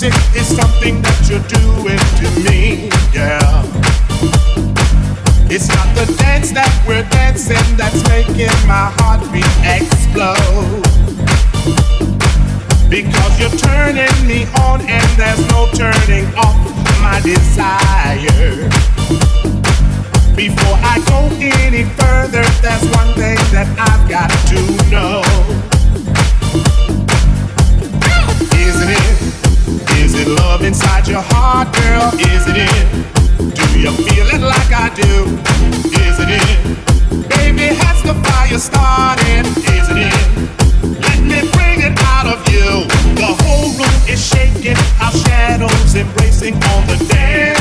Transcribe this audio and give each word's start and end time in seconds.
music 0.00 0.34
is 0.34 0.56
something 0.56 1.02
that 1.02 1.18
you're 1.28 1.44
doing 1.52 2.00
to 2.16 2.26
me, 2.48 2.88
yeah. 3.12 3.62
It's 5.52 5.68
not 5.68 5.88
the 5.94 6.06
dance 6.16 6.52
that 6.52 6.72
we're 6.88 7.04
dancing 7.10 7.60
that's 7.76 8.00
making 8.08 8.48
my 8.64 8.88
heartbeat 8.96 9.44
explode. 9.60 10.80
Because 12.88 13.32
you're 13.36 13.58
turning 13.60 14.16
me 14.26 14.48
on 14.64 14.80
and 14.88 15.04
there's 15.20 15.44
no 15.52 15.68
turning 15.76 16.24
off 16.32 16.56
my 17.02 17.20
desire. 17.20 18.56
Before 20.32 20.76
I 20.80 20.96
go 21.12 21.28
any 21.44 21.84
further, 22.00 22.44
there's 22.64 22.86
one 22.96 23.12
thing 23.20 23.36
that 23.52 23.68
I've 23.76 24.08
got 24.08 24.30
to 24.48 24.90
know. 24.90 25.59
Love 30.30 30.62
inside 30.62 31.08
your 31.08 31.22
heart, 31.22 31.68
girl? 31.74 32.08
Is 32.30 32.46
it 32.46 32.56
it? 32.56 33.54
Do 33.54 33.64
you 33.78 33.90
feel 33.90 34.26
it 34.30 34.40
like 34.40 34.70
I 34.72 34.92
do? 34.94 35.26
Is 36.06 36.16
it 36.20 36.30
it? 36.30 37.28
Baby, 37.28 37.74
has 37.74 38.02
the 38.02 38.14
fire 38.24 38.58
started? 38.58 39.46
Isn't 39.78 39.98
it? 39.98 40.22
Let 41.02 41.20
me 41.20 41.40
bring 41.52 41.82
it 41.82 41.98
out 42.14 42.26
of 42.26 42.40
you. 42.52 42.86
The 43.14 43.32
whole 43.42 43.70
room 43.78 44.00
is 44.08 44.20
shaking, 44.24 44.76
our 45.00 45.12
shadows 45.12 45.94
embracing 45.94 46.54
on 46.54 46.86
the 46.86 46.96
dance 47.08 47.59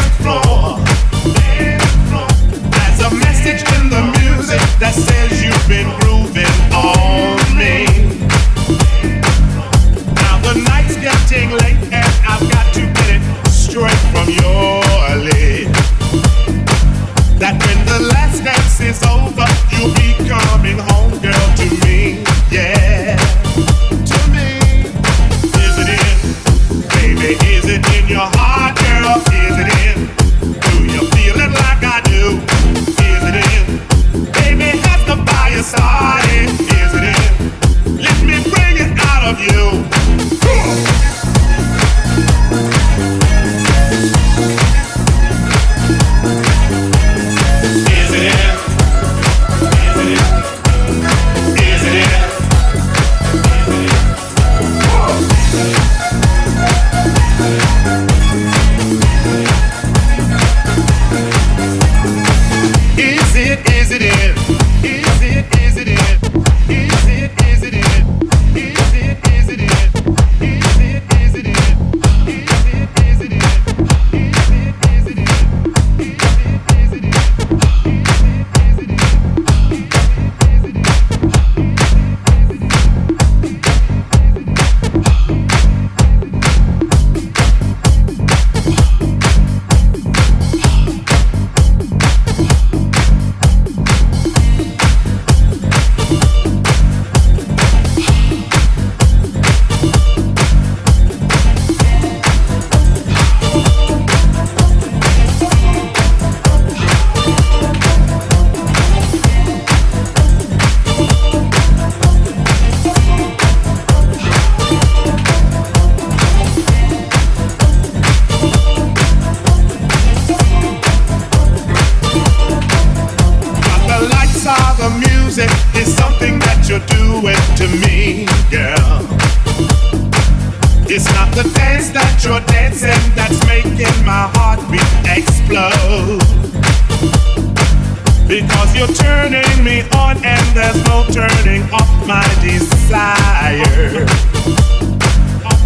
turning 141.11 141.63
off 141.73 141.89
my 142.07 142.23
desire. 142.41 144.05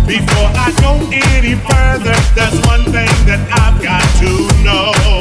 Before 0.08 0.50
I 0.56 0.72
go 0.82 1.00
any 1.12 1.56
further, 1.56 2.16
there's 2.36 2.60
one 2.68 2.84
thing 2.86 3.12
that 3.28 3.42
I've 3.52 3.82
got 3.82 4.04
to 4.20 4.64
know. 4.64 5.13